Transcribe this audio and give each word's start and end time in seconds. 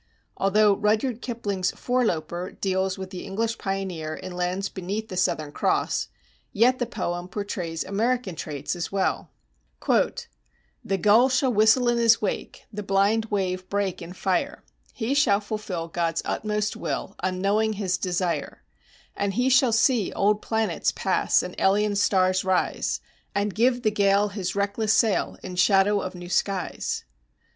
Although 0.35 0.77
Rudyard 0.77 1.21
Kipling's 1.21 1.71
"Foreloper"[270:1] 1.73 2.59
deals 2.59 2.97
with 2.97 3.11
the 3.11 3.23
English 3.23 3.59
pioneer 3.59 4.15
in 4.15 4.31
lands 4.31 4.67
beneath 4.67 5.09
the 5.09 5.15
Southern 5.15 5.51
Cross, 5.51 6.07
yet 6.51 6.79
the 6.79 6.87
poem 6.87 7.27
portrays 7.27 7.83
American 7.83 8.33
traits 8.33 8.75
as 8.75 8.91
well: 8.91 9.29
"The 9.85 10.97
gull 10.99 11.29
shall 11.29 11.53
whistle 11.53 11.87
in 11.87 11.99
his 11.99 12.19
wake, 12.19 12.65
the 12.73 12.81
blind 12.81 13.25
wave 13.25 13.69
break 13.69 14.01
in 14.01 14.13
fire, 14.13 14.63
He 14.91 15.13
shall 15.13 15.39
fulfill 15.39 15.87
God's 15.87 16.23
utmost 16.25 16.75
will, 16.75 17.15
unknowing 17.21 17.73
his 17.73 17.99
desire; 17.99 18.63
And 19.15 19.35
he 19.35 19.49
shall 19.49 19.71
see 19.71 20.11
old 20.13 20.41
planets 20.41 20.91
pass 20.91 21.43
and 21.43 21.53
alien 21.59 21.95
stars 21.95 22.43
arise, 22.43 23.01
And 23.35 23.53
give 23.53 23.83
the 23.83 23.91
gale 23.91 24.29
his 24.29 24.55
reckless 24.55 24.93
sail 24.95 25.37
in 25.43 25.57
shadow 25.57 26.01
of 26.01 26.15
new 26.15 26.27
skies. 26.29 27.03